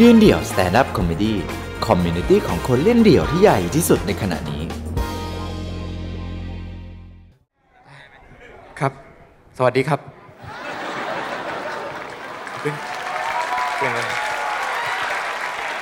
[0.00, 1.32] ยืนเดี่ยว Stand Up Comedy
[1.86, 4.62] คอมมูนิตี้ของคนเล่นเดี่ยวที่ใหญ่ที่สุดในขณะนี้
[8.80, 8.92] ครับ
[9.56, 10.00] สวัสดีครับ
[12.62, 12.74] ขึ้น
[13.78, 14.18] ขึ้นแล้วนะ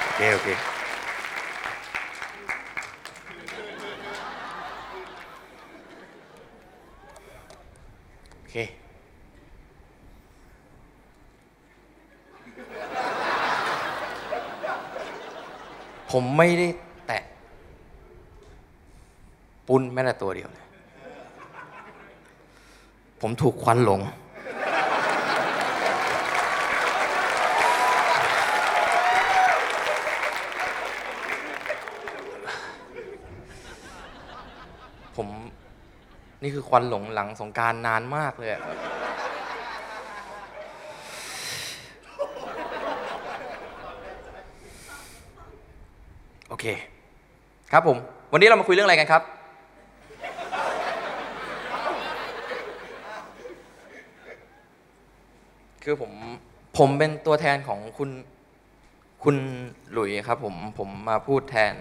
[0.03, 0.49] โอเคโอเค
[8.39, 8.57] โอเค
[16.11, 16.69] ผมไม่ได้
[17.07, 17.23] แตะ
[19.69, 20.67] ปุ้นแม้แต่ตัวเดียวเลย
[23.21, 24.01] ผมถูกควันหลง
[35.17, 35.29] ผม
[36.43, 38.63] นี่คือควันหลงหลังสงกรารนานมากเลยอะ
[46.49, 46.67] โอเค
[47.73, 47.99] ครับผม
[48.33, 49.23] วันนี้เรามาคุยเรื่องอะไรกันครับ
[55.85, 56.13] คือผม
[56.79, 58.11] ผมเป็นตัวแทนของคุณ
[59.23, 59.37] คุณ
[59.93, 61.75] หลุยครับ ผมผมมาพูดแทน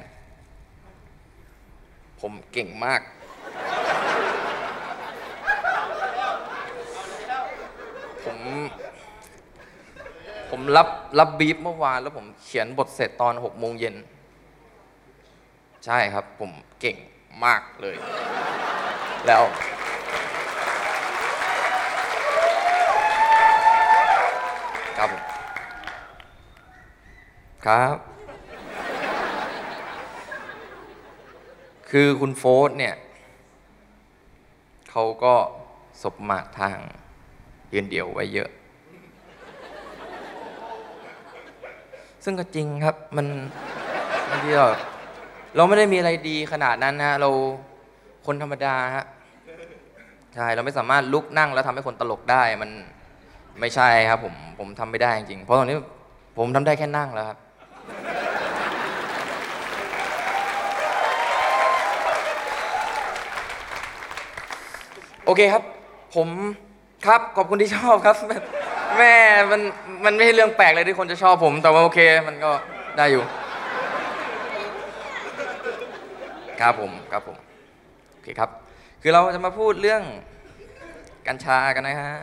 [2.21, 3.01] ผมเก่งมาก
[8.25, 8.37] ผม
[10.49, 10.87] ผมรับ
[11.19, 13.95] รับบีฟเมื่อวานแล้วผมเขียนบทเสร็จตอนหกโมงเย็น
[15.85, 16.97] ใช่ครับผมเก่ง
[17.45, 17.95] มากเลย
[19.27, 19.43] แล้ว
[24.97, 25.23] ครับผม
[27.65, 27.95] ครับ
[31.89, 32.95] คือคุณโฟสเนี่ย
[34.89, 35.35] เขาก็
[36.01, 36.77] สบมาทาง
[37.73, 38.49] ยืนเดี่ยวไว้เยอะ
[42.23, 43.27] ซึ่งก็จริงครับ มัน
[44.29, 44.67] บางทีเรา
[45.55, 47.29] เราไม่ได้มีอะไรดีขนาดนั้นนะเรา
[48.25, 49.05] คนธรรมดาฮะ
[50.35, 52.69] ใช่เราไม่สามารถลุกนั่งแล้วทำให้คนตลกได้มัน
[53.59, 55.77] ไม่ใช่ครับผมผมทำไม่ได้จริงเพราะตอนนี้
[56.37, 57.37] ผมทำได้แค่นั่งแล้วครับ
[65.25, 65.63] โอเคครับ
[66.15, 66.27] ผม
[67.05, 68.15] ครับขอบคุณที่ชอบครับ
[68.97, 69.13] แม่
[69.51, 69.61] มัน
[70.05, 72.51] มันไม่ใช่เรื่องแปลกเลยที่คนจะชอบผม แต่ว่าโอเค มันก็
[72.97, 73.23] ได้อยู่
[76.59, 77.37] ครับผมครับผม
[78.11, 78.49] โอเคครับ
[79.01, 80.01] คือเราจะมาพูดเรื่อง
[81.27, 82.13] กัญชากันนะฮะ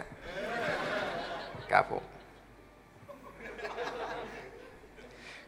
[1.72, 2.02] ครับผม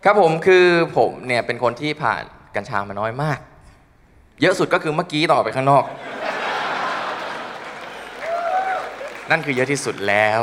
[0.05, 0.67] ครับผมคือ
[0.97, 2.23] ผมเนี่ยเป็นคนที่ผ่าน
[2.57, 3.39] กัญชามาน้อยมาก
[4.41, 5.85] เยอะสุดก็คือเมื่อกี้ต่อไปข้างนอก
[9.31, 10.41] นั่นคือเยอะที่สุดแล้ว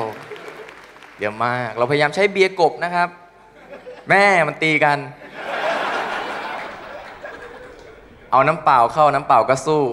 [1.20, 3.10] เยอะมาก เราพยายามใช้เบียร์กบนะครับ
[4.10, 4.98] แม่มันตีกัน
[8.36, 9.84] เอาน้ำเปล่าเข้าน้ำเปล่าก็สู้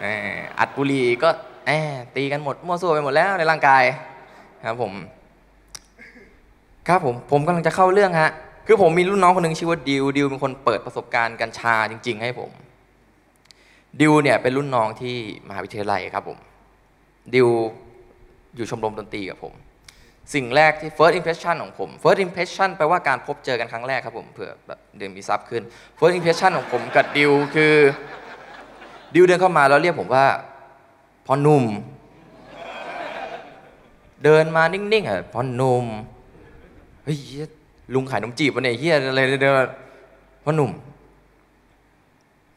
[0.00, 1.28] เอ่ออัดบุหรี่ก็
[1.66, 1.70] แอ
[2.00, 3.82] บตีกันหมดมั่วซั่วไปหมดแล้วในร่างกาย
[4.66, 4.92] ครับผม
[6.88, 8.30] ครับผมผมกำลังจะเข้าเรื่องฮะ
[8.66, 12.50] คือผมมีรุ่นน้องคนหนึ่งชื่อว่าดิวดิวเป็นคนเปิดประสบการณ์กัญชาจริง ๆ ให้ผม
[14.00, 15.16] ดิวเนี่ยเป็นรุ่นน้องที่
[15.48, 16.38] มหาวิทยาลัยครับผม
[17.34, 17.48] ดิว
[18.54, 19.54] อยู่ชมรมดนตรีกับผม
[20.34, 25.62] สิ่งแรกที่ first impression ของผม first impression แปลว่าการพบเจอกันครั้งแรกครับผมเผื่อแบบเดินมีซับขึ้น
[25.98, 27.74] first impression ของผมกับดิวคือ
[29.14, 30.26] ดิวเดินเข้ามาแล้วเรียกผมว่า
[31.26, 31.64] พ่อหนุ่ม
[34.24, 35.84] เดินมานิ่งๆอะพ่อหนุ่ม
[37.04, 37.18] เฮ้ย
[37.94, 39.64] ลุงขายนมจีบวะเนี่ยเฮียอะไรเดินมา
[40.44, 40.70] พ่อหนุ่ม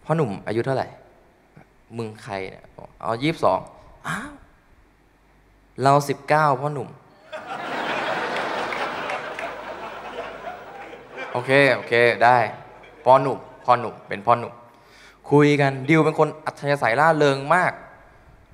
[0.05, 0.87] พ่อหนุ่มอายุเท่าไหร่
[1.97, 3.59] มึงใครเนี่ยอกเอายี่สิบสอง
[4.07, 4.31] อ้าว
[5.83, 6.89] เราสิบเก้าพ่อหนุ่ม
[11.31, 12.37] โอเค โอเค ได้
[13.03, 14.53] พ่อหนุ่มพ่อหนุ่มเป็นพ่อหนุ่ม
[15.31, 17.73] คุยกันดิวเป็นคนอัธยาศัยล่าเริงมาก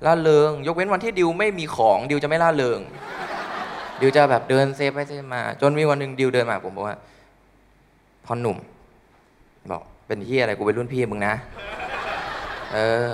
[0.06, 2.80] ล่าเริง ยกเว้นวันที่ดิวไม่มีของดิวจะไม่ล่าเริง
[4.00, 6.96] ดิวจะแบบเดินเซฟไปเซฟมา จนมีวันหนึ่งดิวเดินมาผมบอกว่า
[8.26, 8.56] พ่อหนุ่ม
[9.70, 11.34] บอกเป็นที่อะไรกูเป็นรุ่นพี่มึงนะ
[12.72, 13.08] เออ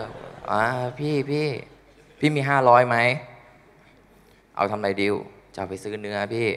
[0.50, 0.62] อ่า
[0.99, 1.46] พี่พี่
[2.20, 2.96] พี่มีห้าร้อยไหม
[4.56, 5.14] เอาทำอะไรดิว
[5.56, 6.49] จะไปซื้อเนื้อพี่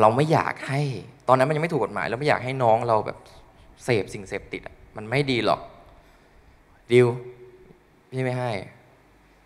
[0.00, 0.80] เราไม่อยากให้
[1.28, 3.18] ตอนนั้นมันยังไม่ถูกกฎหมาย เราไม่อยากให้น้องเราแบบ
[3.84, 5.60] เสพสิ่งเสพติดอะมันไม่ดีหรอก
[6.92, 7.06] ดิว
[8.10, 8.50] พี่ไม่ให้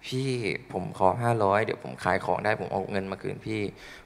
[0.06, 0.28] พี่
[0.72, 3.60] ผมขอห้าร้อยเดี๋ยวผมขายของได้ผมเอาเงินมาคืนพี่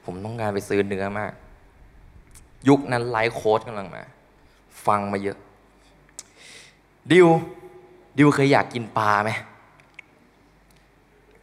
[0.05, 1.31] ผมต้องการไปซื้อเนื้อมาก
[2.69, 4.03] ยุคนั้นไลฟ์โค้ดกำลังมา
[4.85, 5.37] ฟังมาเยอะ
[7.11, 7.27] ดิว
[8.17, 9.31] ดิวเคยอยากกินปลาไหม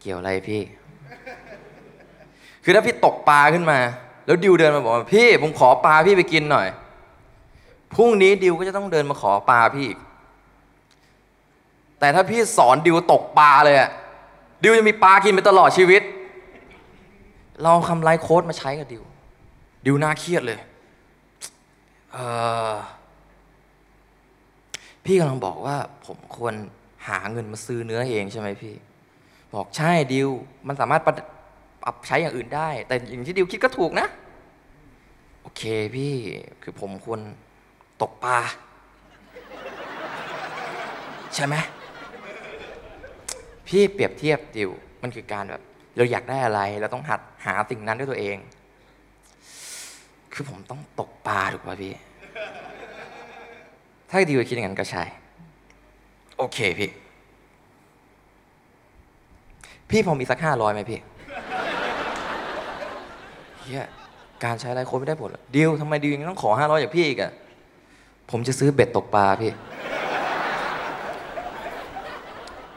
[0.00, 0.60] เกี่ยวอะไรพี่
[2.64, 3.78] คือถ้าพี่ตกปลาขึ้นมา
[4.26, 6.66] แล้วดิวเดินมาบอกว่าพี่ผมขอปลาพี่ไปกินหน่อย
[7.94, 9.98] พรุ่งนี้ดิวก็จะต้องเดินมาขอปลาพี่อีก
[11.98, 13.90] แต่ถ้าพี่สอนดิวตกปลาเลยอะ
[14.62, 16.02] ดิวจะมีปลากินไปตลอดชีวิต
[17.60, 19.02] เราเอาคำไลฟ์โค้ดมาใช้กับดิว
[19.86, 20.58] ดิวน่าเครียดเลย
[22.12, 22.18] เอ
[22.70, 22.74] อ
[25.04, 25.76] พี่กำลังบอกว่า
[26.06, 26.54] ผมควร
[27.08, 28.74] หาเงินมาซื้อเนื้อเองใช่ไหมพี่
[29.54, 30.28] บอกใช่ดิว
[30.66, 31.02] มันสามารถ
[31.82, 34.06] ปรับปใช้อย่างอื่นได้ แต่อย่างที่ดิวคิดก็ถูกนะ
[35.42, 35.62] โอเค
[35.96, 36.14] พี่
[36.62, 37.20] คือผมควร
[38.02, 38.38] ตกปลา
[41.34, 41.54] ใช่ไหม
[43.68, 44.70] พี่เปรียบเทียบดิว
[45.02, 45.62] มันคือการแบบ
[45.96, 48.36] เราอยากได้อะไร เราต้องหัดหาสิ่งนั้นด้วยตัวเอง
[50.32, 51.92] คือผมต้องตกปลาถูกป่ะพี่
[54.08, 55.02] ถ้าดิวคิดอย่างนั้นก็ใช่
[56.38, 56.90] โอเคพี่
[59.90, 61.00] พี่ผมมีสักห้าร้อยไหมพี่
[63.70, 63.88] เฮีย
[64.44, 67.32] การใช้ไรโค้ดไม่ได้ผลหรอกดิวทำไมดิวยังต้องขอห้าร้อยจากพี่อีกอะ
[68.30, 69.52] ผมจะซื้อเบ็ดตกปลาพี่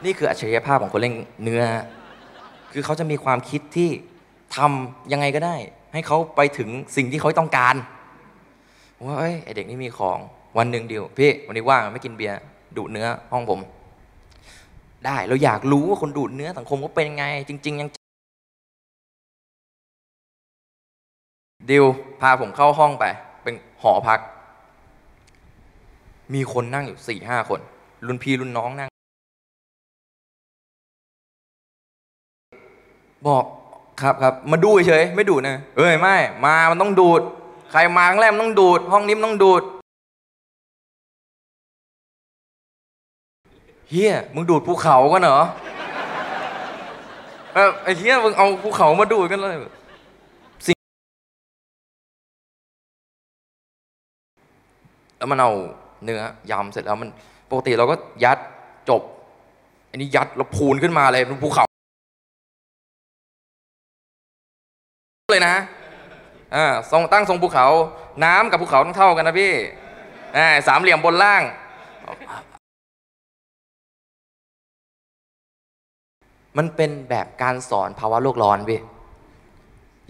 [0.04, 1.62] นี่คืออัจฉริยภาพของคนเล่นเนื้อ
[2.72, 3.90] คือเขาจะมีความคิดที่
[4.56, 5.56] ทำยังไงก็ได้
[5.92, 7.74] ให้เขาไปถึงสิ่งที่เขาต้องการ
[9.06, 10.18] ว่าเอ้ยไอเด็กนี่มีของ
[10.58, 12.38] วันหนึ่งเดียวพี่วันนี้ว่างไม่กินเบียร์
[12.76, 13.60] ดูดเนื้อห้องผม
[15.06, 17.88] ได้เราอยากรู้ว่าคนดูดเนื้อสังคมเขาเป็นยังไง จริง ๆ ยัง
[21.70, 21.84] ดิว
[22.20, 23.04] พาผมเข้าห้องไป
[23.42, 24.20] เป็นหอพัก
[26.34, 27.60] มีคนนั่งอยู่สี่ห้าคน
[28.06, 28.88] รุ่นพี่รุ่นน้องนั่ง
[33.26, 33.44] บอก
[34.00, 37.20] ครับครับมาดูเฉยไม่ดูดนะ เอ้ยไม่ มามันต้องดูด
[37.70, 39.62] ใครมาครั้งแรกมันต้องดูด ห้องนี้มันต้องดูด
[43.88, 45.40] เฮียมึงดูดภูเขากันเหรอ
[47.54, 49.54] เออไอ้เฮียมึงเอาภูเขามาดูดกันเลย
[55.24, 55.52] แล้วมันเอา
[56.04, 57.10] เนื้อยำเสร็จแล้วมัน
[57.50, 58.38] ปกติเราก็ยัด
[58.88, 59.02] จบ
[59.90, 61.66] อันนี้ยัดแล้วพูนขึ้นมาเลยเป็นภูเขา
[65.32, 65.56] เลยนะ
[66.54, 67.66] อ่าทรงตั้งทรงภูเขา
[68.24, 69.52] น้ำกับภูเขาต้องเท่ากันนะพี่
[70.36, 71.42] อ่าสามเหลี่ยมบนล่าง
[76.56, 78.80] มันเป็นแบบการสอนภาวะโลกร้อนพี่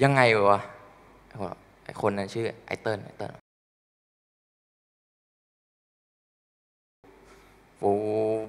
[0.03, 0.21] ยังไง
[0.51, 0.61] วะ
[1.85, 3.44] ไอคนนั้นชื่อไอเติ้ลไอเติ้ล
[7.81, 7.91] ฟู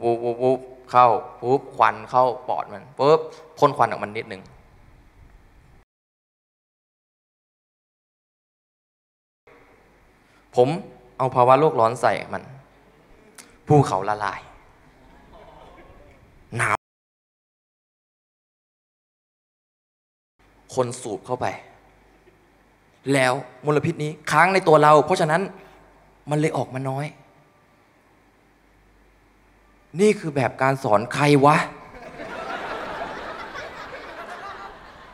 [0.02, 0.50] ฟูฟูฟู
[0.92, 1.08] เข้า
[1.42, 3.20] ปุ๊บควันเข้าปอดมันปุ๊บ
[3.58, 4.42] พ่นควันออกมันนิดหนึ่ง
[10.56, 10.70] ผม
[11.18, 12.44] เอาภาวะโลกร้อนใส่มัน
[13.68, 14.42] ภูเขาละลาย
[16.58, 16.78] หนาว
[20.76, 21.46] คนสูบเข้าไป
[23.14, 23.34] แล้ว
[23.66, 25.42] มลพิษนี้ค้างในตัวเรา เพราะฉะนั้น
[26.30, 27.06] มันเลยออกมาน้อย
[30.02, 31.58] นี่คือแบบการสอนใครวะ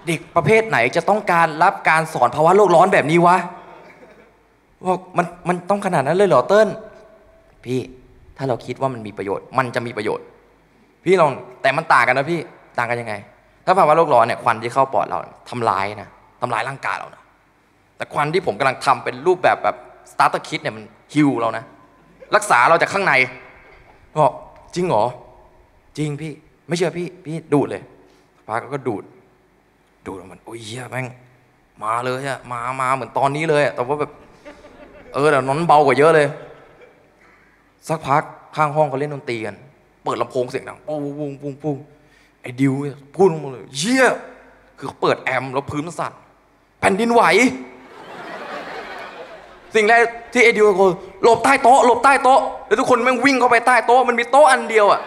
[0.08, 3.38] เด็กประเภทไหนจะต้องการรับการสอนภาวะโลกร้อนแบบนี้วะ
[4.88, 6.68] บอกมันมันต้องขนาดนั้นเลยเหรอเติ้ล
[7.66, 7.80] พี่
[8.38, 10.26] ถ้าเราคิดว่ามันมีประโยชน์ มันจะมีประโยชน์
[11.04, 11.32] พี่ลอง
[11.62, 12.40] แต่มันต่างกันนะพี่
[12.78, 13.14] ต่างกันยังไง
[13.66, 15.18] ถ้าภาวะโลกร้อนเนี่ยควันที่เข้าปอดเรา
[15.50, 16.10] ทำลายนะ
[16.42, 17.22] ทำลายร่างกายเรานะ
[17.98, 19.76] แต่ควันที่ผมกำลังทำเป็นรูปแบบแบบ
[20.12, 21.64] สตาร์เตอร์คิดเนี่ยมันฮิวเรานะ
[22.36, 23.14] รักษาเราจากข้างใน
[24.18, 24.34] บอก
[24.76, 25.06] จริงเหรอ
[25.98, 26.32] จริงพี่
[26.68, 27.84] ไม่เชื่อพี่ พี่ดูดเลย
[28.48, 29.04] พาก็ดูด
[30.06, 31.06] ดูดมันโอ้ยเหี้ยแม่ง
[31.84, 34.12] มาเลยอะมามาเหมือนตอนนี้เลยแต่ว่าแบบ
[35.14, 36.28] เออแต่นอนเบากว่าเยอะเลย
[37.88, 38.24] สักพัก
[38.56, 39.56] ข้างห้องเขาเล่นดนตรีกัน
[40.04, 41.78] เปิดลำโพงเสียงดังปุ้งปุ้งปุ้งปุ้ง
[42.42, 42.74] ไอ้ดิว
[43.16, 44.06] พูดลงมาเลยเชี่ย
[44.78, 46.14] คือเขาเปิดแอมแล้วพื้นมันสั่น
[46.80, 47.24] แผ่นดินไหว
[49.76, 50.02] สิ่งแรก
[50.34, 50.82] ที่ไอ้ดิวตะโก
[51.24, 55.00] หลบใต้โต๊ะหลบใต้โต๊ะแล้วทุกคนแม่งวิ่งเข้าไปใต้โต๊ะมันมีโต๊ะอันเดียวอะ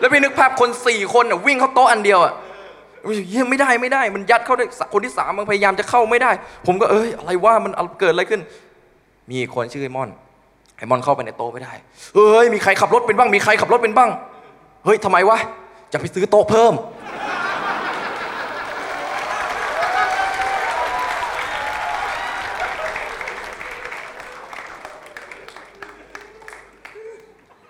[0.00, 2.32] แล้วพี่นึกภาพคนสี่คนอะวิ่งเข้าโต๊ะอันเดียวอะ
[3.28, 6.30] เฮียไม่ได้ไม่ได้ มันยัดเข้าได้คนที่สามมันพยายามจะเข้าไม่ได้
[6.66, 8.40] ผมก็เอ้ยอะไรว่ามันเกิดอะไรขึ้น
[9.30, 10.08] มีคนชื่อไอมอน
[10.76, 11.72] ไอมอนเข้าไปในโต๊ะไม่ได้
[12.14, 14.10] เฮ้ยมีใครขับรถเป็นบ้างมีใครขับรถเป็นบ้าง
[14.84, 15.38] เฮ้ยทำไมวะ
[15.92, 16.72] จะไปซื้อโต๊ะเพิ่ม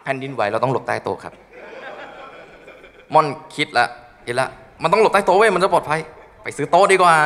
[0.05, 1.35] แผ่นดินไหวเราต้องหลบใต้โต๊ะครับ
[3.15, 3.87] มอนคิดละ
[4.25, 4.49] เห็นละ
[4.83, 6.01] มันต้องหลบใต้โต๊ะเว้ยมันจะปลอดภัย
[6.43, 7.17] ไปซื้อโต๊ะดีกว่า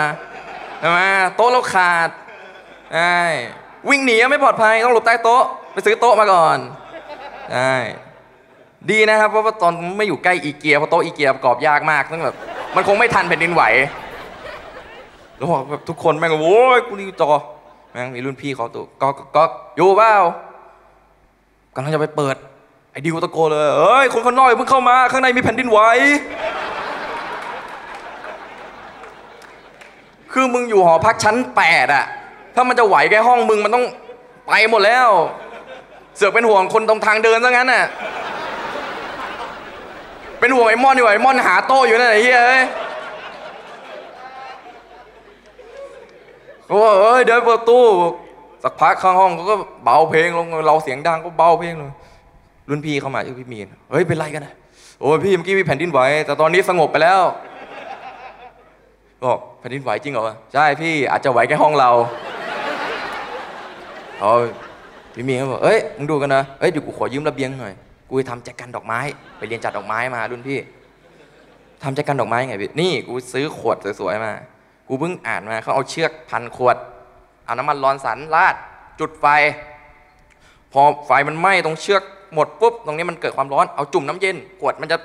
[0.80, 1.00] ใช่ไหม
[1.36, 2.08] โต๊ะเราขาด
[2.94, 3.18] ใช่
[3.88, 5.42] วิ่งหนีไม่ปลอดภัยต้องหลบใต้โต๊ะ
[5.72, 6.58] ไปซื้อโต๊ะมาก่อน
[7.52, 7.74] ใช่
[8.90, 12.36] ดีนะครับเพราะว่าตอนไม่อยู่ใกล้อีเกียเพราะโต๊ะอีเกียประกอบยากมากต้องแบบ
[12.76, 13.62] มันคงไม่ทันแผ่นดินไหว
[15.36, 17.30] แล้วบอกแบบทุกคนแม่งโว้ยกูรีบจอ
[17.92, 19.42] แม่งมีรุ่นพี่เขาตัวก็ก็ก็
[19.76, 20.14] อยู่เปล่า
[21.74, 22.36] กำลังจะไปเปิด
[22.92, 25.78] ไอ้ดิวตะโกนเลยเอ้ยคนข้างนอกอย่าเพิ่งเข้ามา ข้างในมีแผ่นดินไหว
[30.32, 32.04] คือมึงอยู่หอพักชั้นแปดอะ
[32.54, 33.84] ถ้ามันจะไหวแค่ห้องมึงมันต้อง
[34.46, 35.08] ไปหมดแล้ว
[36.16, 37.84] เสือกเป็นห่วงคนตรงทางเดินซะงั้นน่ะ
[40.40, 42.62] เป็นห่วงไอ้มอนดีกว่ไอ้มอนหาโต้อยู่นั่นไอ้เหี้ยเอ้ย
[46.68, 47.84] โอ้เอ้ยเดินเปิดตู้
[48.62, 49.54] สักพักข้างห้องเขาก็
[49.84, 51.90] เบาเพลงลงเราเสียงดังก็เบาเพลงลง
[52.68, 54.54] รุ่นพี่เข้ามาชื่อพี่มีนเฮ้ยเป็นไรกันนะ
[55.00, 57.20] โอ้ยพี่เมื่อกี้มีแผ่นดินไหวแต่ตอนนี้สงบไปแล้ว
[59.24, 61.90] บอกแผ่นดินไหวจริงเหรอใช่พี่อาจจะไหวแค่ห้องเรา
[64.20, 64.46] เอ้ย
[65.14, 67.74] พี่มีนเขาบอกเอ้ยมึงดูกันนะเอ้ยเดี๋ยวกูขอยืมระเบียงหน่อย
[68.08, 69.00] กูไปทำแจกันดอกไม้
[69.38, 70.58] ไปเรียนจัดดอกไม้มารุ่นพี่
[71.82, 74.32] ทำแจกันดอกไม้ไงพี่นี่กูซื้อขวดสวยๆมา
[74.88, 76.76] กูเพิ่งอ่านมาเขาเอาเชือกพันขวด
[77.44, 78.54] เอาน้ำมันร้อนสันราด
[79.00, 79.26] จุดไฟ
[80.72, 82.02] พอไฟมันไหม้ตรงเชือก
[82.34, 84.98] หมดปุ๊บตรงนี้มันเกิดความร้อนเอาจุ่มน้ำเย็นขวดมันจะ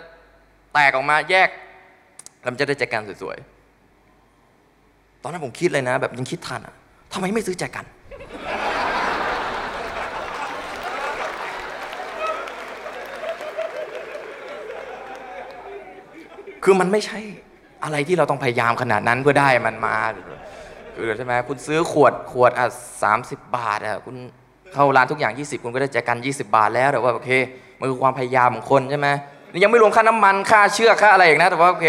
[0.73, 1.49] แตกออกมาแยก
[2.41, 6.75] แล้วมันจะได้แจกันสวยๆ ตอนนั้นผมคิดเลยนะ แบบยังคิดทันอะ
[7.13, 7.85] ทำไมไม่ซื้อแจกัน
[16.63, 17.19] คือมันไม่ใช่
[17.83, 19.95] อะไรที่เราต้องพยายามขนาดนั้นเพื่อได้มันมา
[20.95, 22.65] คือใช่ไหมคุณซื้อขวดขวดอะ
[23.03, 24.15] สามสิบบาทอะคุณ
[24.73, 27.31] เข้าร้านทุกอย่าง 20 คุณก็ได้แจกัน 20 บาทแล้วแต่ว่าโอเค
[27.79, 29.07] มันคือความพยายามของคนใช่ไหม
[29.51, 31.87] นี่ยังไม่รวมค่าน้ำมันค่าเชือกค่าอะไรอีกนะแต่ว่าโอเค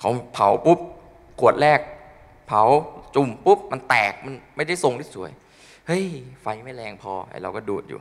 [0.00, 0.78] เขาเผาปุ๊บ
[1.40, 1.80] ขวดแรก
[2.48, 2.62] เผา
[3.14, 5.30] จุ่มปุ๊บมันแตกมันไม่ได้ทรงที่สวย
[5.86, 6.04] เฮ้ย
[6.42, 8.00] ไฟไม่แรงพอไอเราก็ดูดอยู่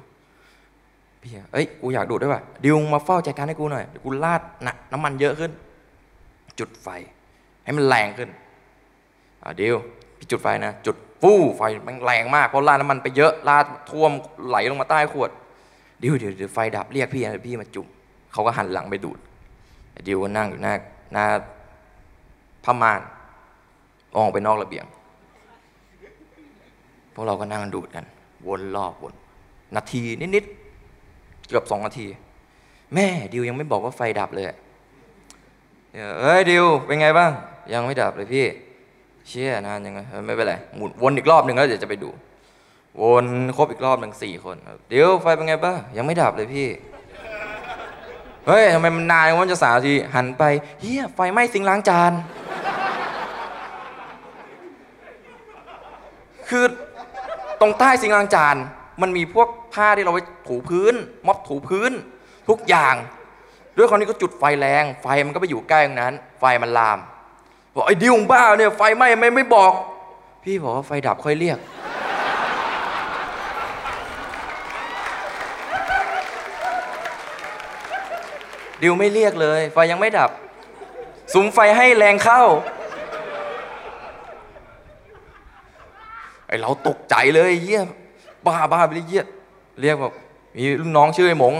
[1.21, 5.51] พี่เอ้ยกูอยากดูดด้วยว่ะดิวมาเฝ้าใจการให้กูหน่อยเดี๋ยวกูลาดหนักน้ำมันเยอะขึ้น
[6.59, 6.87] จุดไฟ
[7.63, 8.29] ให้มันแรงขึ้น
[9.41, 9.75] อ่าดิว
[10.17, 14.11] พี่จุดไฟนะ จุด ฟู่ไฟมันแรงมากเพราะลาดน้ำมันไปเยอะลาดท่วม
[14.47, 15.29] ไหลลงมาใต้ขวด
[16.01, 17.87] ดิวเดี๋ยวเดี๋ยวไฟดับเรียกพี่นะพี่มาจุ่ม
[18.31, 19.19] เขาก็หันหลังไปดูด
[20.07, 20.73] ดิวก็นั่งอยู่หน้า
[21.13, 21.25] หน้า
[22.63, 23.01] ผ้าม่าน
[24.15, 24.85] ออกไปนอกระเบียง
[27.13, 28.05] พวกเราก็นั่งดูดกัน
[28.47, 29.13] วนรอบวน
[29.75, 30.01] นาที
[30.35, 32.07] นิดๆเกือบสองนาที
[32.93, 34.45] แม่ดิวยังไม่บอกว่าไฟดับเลย
[36.19, 37.31] เอ้ยดิวเป็นไงบ้าง
[37.73, 38.45] ยังไม่ดับเลยพี่
[39.27, 42.09] เชี่ยนานยังไงไม่เป็นไรหมุนวนอีกรอบหนึ่งแล้วเดี๋ยวจะไปดู
[43.01, 43.25] วน
[43.57, 44.55] ครบอีกรอบหนึ่งสี่คน
[44.89, 46.67] เดิวไฟเป็นไงบ้างยังไม่ดับเลยพี่
[48.47, 50.43] เฮ้ยทำไมมันนานวันจะสามนาทีหันไป
[50.81, 52.11] เฮียไฟไหม้ซิงล้างจาน
[56.49, 56.65] คือ
[57.61, 58.55] ตรงใต้ซิงล้างจาน
[59.01, 60.93] มันมีพวกผ้าที่เราไว้ถูพื้น
[61.27, 61.91] ม็อบถูพื้น
[62.49, 62.95] ทุกอย่าง
[63.77, 66.99] ด้วยความที่ก็จุดไฟแรง ไฟมันก็ไปอยู่ใกล้ตรงนั้น ไฟมันลาม
[67.79, 69.73] บอกไอ้ดิวมึงบ้าเนี่ยไฟไหม้ไม่ไม่บอก
[70.43, 71.57] พี่บอกว่าไฟดับค่อยเรียก
[78.81, 80.29] ดิวไม่เรียกเลย ไฟยังไม่ดับ
[81.33, 82.41] สุมไฟให้แรงเข้า
[86.47, 87.81] ไอเราตกใจเลยเยี่ย
[88.45, 89.25] บ้าบ้าไปเลยเยี่ย
[89.81, 90.13] เรียกแบบ
[90.55, 91.53] มีรุ่นน้องชื่อไอ้หมง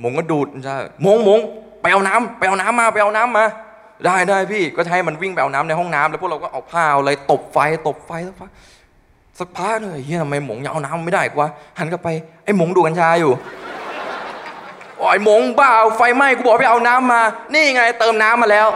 [0.00, 1.40] หมงก็ดูดใช่หมงหมง
[1.82, 3.44] ไปเอาน้ำไปเอาน้ำมาไปเอาน้ำมา
[4.06, 8.50] ได้ได้พี่ก็ให้มันวิ่งไปเอาน้ำในห้องน้ำแล้วพวกเราก็เอาผ้าเอาอะไรตบไฟตบไฟสักพัก
[9.38, 11.46] สักพักหนึ่งเฮียทำไมหมงยังเอาน้ำไม่ได้กว่า
[11.78, 12.08] หันกลับไป
[12.44, 13.32] ไอ้หมงดูกัญชาอยู่
[14.98, 17.22] โอ้ยหมงบ้าไฟไหม้กูบอกไปเอาน้ำมา
[17.54, 18.68] นี่ไงเติมน้ำมาแล้ว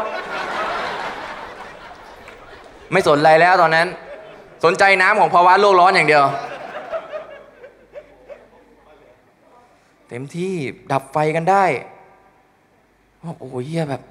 [2.93, 3.87] ไม่สนอะไรแล้วตอนนั้น
[4.65, 6.25] สนใจน้ำของภาวะโลกร้อนอย่างเดียว
[10.09, 10.55] เต็มที่
[10.93, 11.65] ดับไฟกันได้
[13.21, 14.03] โอ้โหเฮียแบบ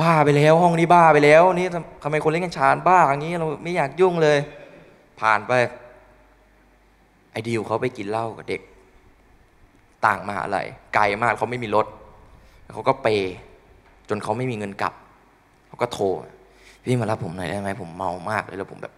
[0.00, 1.66] บ้าไปแล้ว ห้องนี้บ้าไปแล้วนี่
[2.02, 4.38] ทำไมคนเล่นกันชานบ้าอย่างนี้เราไม่อยากยุ่งเลย
[5.20, 5.52] ผ่านไป
[7.32, 8.60] ไอ้ดิวเขาไปกินเหล้ากับเด็ก
[10.06, 11.86] ต่างมหาลัยไกลมากเขาไม่มีรถ
[12.74, 13.34] เขาก็เปย์
[14.08, 14.94] จนเขาไม่มีเงินกลับ
[15.68, 16.06] เขาก็โทร
[16.82, 18.92] พี่มารับผมหน่อยได้ไหมผมเมามากเลยแล้วผมแบบ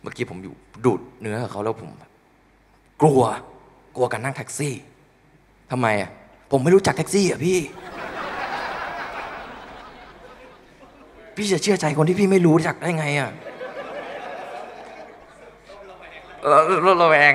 [0.00, 0.54] เมื่อกี้ผมอยู่
[0.84, 1.90] ดูดเนื้อเขาแล้วผม
[3.02, 3.22] กลัว
[3.96, 4.74] กลัวการนั่งแท็กซี่
[5.70, 6.10] ทำไมอะ
[6.50, 7.58] ผมไม่รู้จักแท็กซี่อะพี่
[11.36, 13.30] พี่จะเชื่อใจคนที่พี่ไม่รู้จักได้ไงอะ
[16.86, 17.34] รถระแวง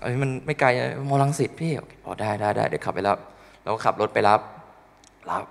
[0.00, 0.68] เอ้ยมันไม่ไกล
[1.08, 3.18] มอลังสิตพี่โอเคอ๋อได้ได้ได้เดี๋ยวขับไปรับ
[3.62, 4.40] เราก็ขับรถไปรับ
[5.30, 5.44] รับ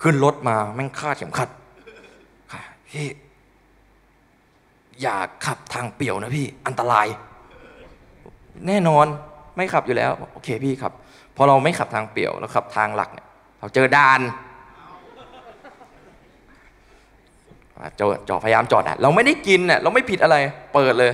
[0.00, 1.48] ขึ้นรถมาแม่งคาดเข็มขัด
[2.88, 3.06] พี่
[5.02, 5.16] อย่า
[5.46, 7.06] ขับทางเปี่ยวนะพี่ อันตราย
[8.66, 9.06] แน่นอน
[9.56, 10.92] ไม่ขับอยู่แล้ว โอเคพี่ครับ
[11.36, 13.26] พอเราไม่ขับทางเปี่ยวเราขับทางหลักเนี่ย
[13.58, 14.20] เราเจอด่าน
[18.00, 20.36] จอดจอพยายามจอดอะเราไม่ได้กินอะเราไม่ผิดอะไร
[20.74, 21.12] เปิดเลย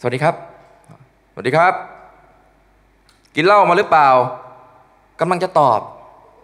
[0.00, 0.34] สวัสดีครับ
[1.32, 1.74] สวัสดีครับ
[3.34, 4.08] กินเหล้ามาหรือเปล่า
[5.20, 5.80] กำลังจะตอบ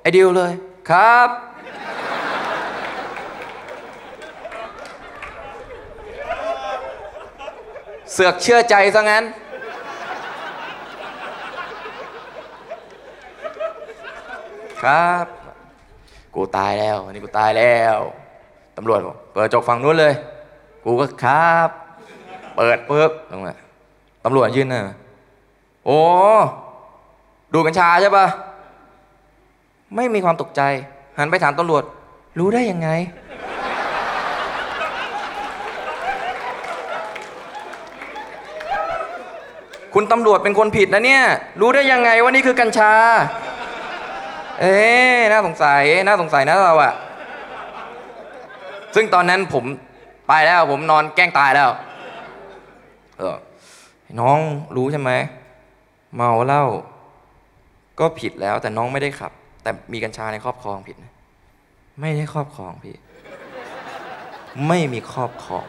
[0.01, 0.53] ไอเดียวเลย
[0.91, 1.29] ครับ
[8.13, 9.25] เสือกเชื่อใจซะงั้น
[14.83, 15.27] ครับ
[16.35, 17.99] กูตายแล้ววันนี้กูตายแล้ว
[18.77, 20.15] ตำรวจบอกเปิดจกฝั่งนู้นเลย
[20.85, 21.69] กูก็ครับ
[22.57, 23.55] เปิดปุ๊บลงมา
[24.25, 24.95] ตำรวจยื่นหน้ามา
[25.87, 25.99] โอ้
[27.55, 28.27] ดูกัญชาใช่ปะ
[29.97, 30.63] ไม่มีความตกใจ
[31.19, 31.83] หันไปถามตำรวจ
[32.39, 32.89] รู้ได้ยังไง
[39.95, 41.25] คุณตำรวจเป็นคนผิดนะเนี่ย
[41.61, 42.93] รู้ได้ยังไงว่านี่คือกัญชา
[44.61, 44.77] เอ๊
[45.31, 46.93] น่าสงสัย น่าสงสัยนะเราอะ
[48.95, 49.65] ซึ่งตอนนั้นผม
[50.29, 51.71] ไปแล้วผมนอนแกล้งตายแล้ว
[53.19, 53.37] เออ
[54.21, 54.39] น้อง
[54.77, 55.13] รู้ใช่ไหม
[56.17, 56.65] เมาเหล้า
[58.01, 59.33] ก็ผิดแล้วแต่น้องไม่ได้ขับ
[59.63, 61.13] แต่มีกัญชาในครอบครองผิดนะ
[62.01, 62.97] ไม่ได้ครอบครองพี่
[64.69, 65.65] ไม่มีครอบครอง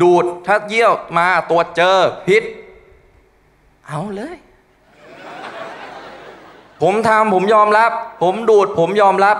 [0.00, 1.98] ดูดถ้าเยี่ยวมาตรวจเจอ
[2.28, 2.42] ผิด
[3.88, 4.36] เอาเลย
[6.82, 9.36] ผมทำผมยอมรับ ผมดูดผมยอมรับ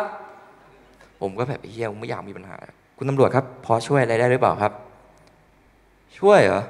[1.21, 2.57] ผมก็แบบไอ้เฮียผมไม่อยากมีปัญหา
[2.97, 4.73] คุณตำรวจครับ พอช่วยอะไรได้หรือเปล่าครับ
[6.19, 6.63] ช่วยเหรอ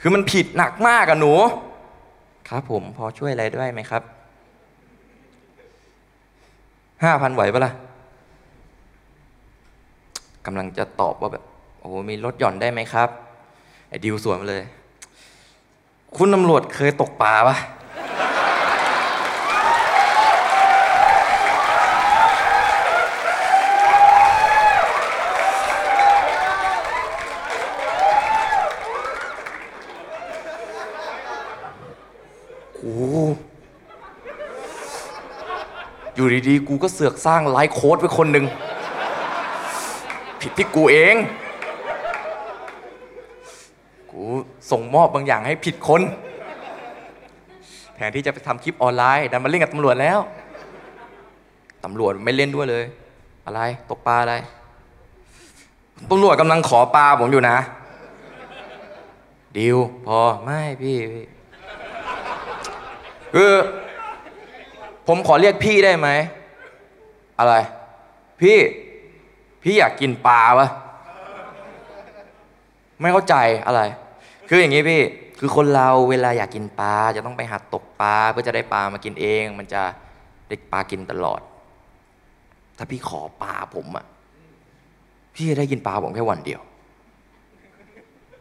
[0.00, 1.32] คือมันผิดหนักมากอะหนู
[2.48, 4.02] ครับ ผมพอช่วยอะไรได้ไหมครับ
[7.02, 7.72] ห้าพันไหวปะล่ะ
[10.46, 11.44] กำลังจะตอบว่าแบบ
[11.78, 13.08] โอ้โหมีลดหย่อนได้ไหมครับ
[13.88, 14.62] ไอ้ดิวสวนมาเลย
[16.16, 17.56] คุณตำรวจเคยตกปลาปะ
[33.14, 33.32] อ้โห
[36.14, 38.44] อยู่ดีๆ กูก็เสือกสร้างไลฟ์โค้ดไปคนหนึ่ง
[40.40, 41.14] ผิดที่กูเอง
[44.10, 44.22] กู
[44.70, 46.02] ส่งมอบบางอย่างให้ผิดคน
[47.94, 50.18] แทนที่จะไปทำคลิปออนไลน์ดันมาเล่นกับตำรวจแล้ว
[51.84, 52.84] ตำรวจไม่เล่นด้วยเลย
[53.46, 54.34] อะไรตกปลาอะไร
[56.10, 57.56] ตำรวจกำลังขอปลาผมอยู่นะ
[59.56, 61.24] ดิวพอไม่พี่พี่
[63.34, 63.52] คือ
[65.06, 66.08] ผมขอเรียกพี่ได้ไหม
[67.38, 67.54] อะไร
[68.40, 68.58] พี่
[69.62, 70.68] พี่อยากกินปลาวะ
[73.00, 73.34] ไม่เข้าใจ
[73.66, 73.82] อะไร
[74.48, 75.00] คืออย่างนี้พี่
[75.38, 79.82] คือคนเราเวลาอยากกินปลาจะต้องไปหัดตกปลาเพื่อจะได้ปลามากินเอง มันจะ
[80.48, 81.40] ได้ปลากินตลอด
[82.78, 84.06] ถ้าพี่ขอปลาผมอะ
[85.34, 86.60] พี่จะได้กินปลาผมแค่วันเดียว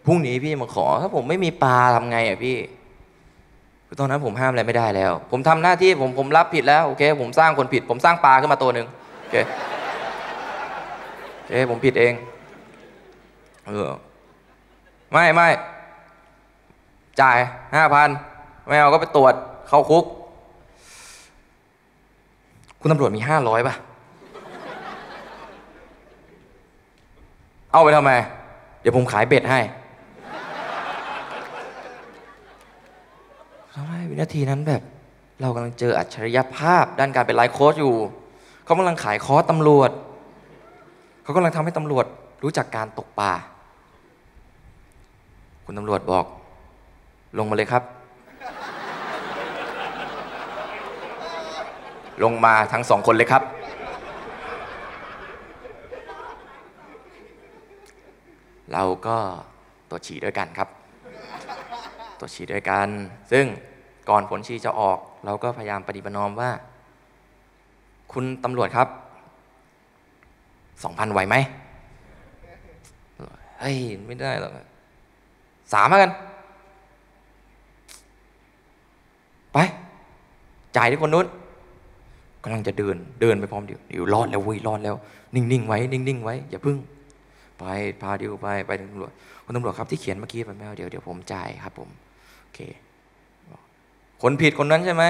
[0.06, 2.58] พรุ่งนี้พี่มาขอ ถ้าผมไม่มีปลาทำไงอะพี่
[4.00, 8.88] ตอนนั้นผมห้ามอะไรไม่ได้แล้ว ผมทำหน้าที่ผมผมรับผิดแล้วโอเค ผมสร้างคนผิด ผมสร้างปลาขึ้นมาตัวหนึ่ง
[9.20, 9.36] โอเค
[11.50, 12.14] เอ้ผมผิดเอง
[13.68, 13.90] เออ
[15.12, 15.48] ไม่ไม่
[17.22, 17.38] จ่าย
[17.76, 18.10] ห้าพัน
[18.68, 19.34] ไม่เอาก็ไปตรวจ
[19.70, 20.06] เข้าคุก
[22.80, 23.76] คุณตำรวจมีห้าร้อยป่ะ
[27.72, 28.12] เอาไปทำไม
[28.82, 29.60] เดี๋ยวผมขายเบ็ดให้
[33.74, 34.82] ทำไม วินาทีนั้นแบบ
[35.42, 37.96] เรากำลังเจออัจฉริยภาพ ด้านการเป็นไลฟ์โค้ชอยู่
[38.66, 39.92] เขากำลังขายคอร์สตำรวจ
[41.24, 42.06] เขากำลังทำให้ตำรวจ
[42.44, 43.32] รู้จักการตกปลา
[45.66, 46.26] คุณตำรวจบอก
[47.38, 47.84] ลงมาเลยครับ
[52.24, 53.44] ลงมาทั้งสองคนเลยครับ
[58.74, 59.18] เราก็
[59.90, 60.70] ตรวจฉี่ด้วยกันครับ
[62.20, 62.88] ตรวจฉี่ด้วยกัน
[63.32, 63.46] ซึ่ง
[64.10, 66.50] ก่อนผลฉี่จะออก เราก็พยายามปฏิบัตินอมว่า
[68.14, 68.88] คุณตำรวจครับ
[70.84, 71.36] สองพันไหวไหม
[73.60, 74.52] เฮ้ยไม่ได้หรอก
[75.74, 76.12] สามแล้วกัน
[79.54, 79.58] ไป
[80.78, 81.28] จ่ายที่คนนู้น
[82.44, 84.96] กำลังจะเดินเดินไปพร้อมเดี๋ยวเดี๋ยวรอดแล้วเว้ยรอดแล้ว
[85.36, 86.78] นิ่งๆไว้ นิ่งๆไว้ อย่าพึ่ง
[87.60, 87.64] ไป
[88.02, 89.12] พาดิวไปไปถึงตำรวจ
[89.46, 91.90] คุณตำรวจครับที่เขียนเมื่อกี้ไปไม่เอาเดี๋ยวเดี๋ยวผมจ่ายครับผม
[92.42, 92.60] โอเค
[94.26, 95.06] คนผิดคนนั้นใช่ไหม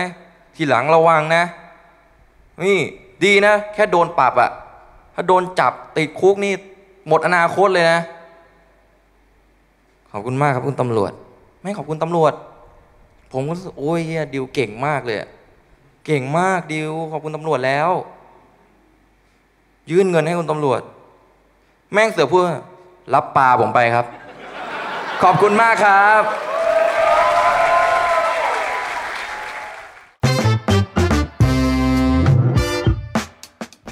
[0.55, 1.43] ทีหลังระวังนะ
[2.65, 2.79] นี่
[3.23, 4.51] ดีนะ แค่โดนปรับอะ
[5.13, 6.53] ถ้าโดนจับติดคุกนี่
[7.07, 8.01] หมดอนาคตเลยนะ
[10.11, 11.11] ขอบคุณมากครับคุณตำรวจ
[11.61, 12.33] ไม่ขอบคุณตำรวจ
[13.31, 15.17] ผมก็รู้สึกโอ้ยเฮียดิวเก่งมากเลย
[16.05, 17.89] เก่งมากดิวขอบคุณตำรวจแล้ว
[19.89, 20.81] ยื่นเงินให้คุณตำรวจ
[21.91, 22.41] แม่งเสือพูด
[23.13, 24.05] รับปลาผมไปครับ
[25.23, 26.52] ขอบคุณมากครับ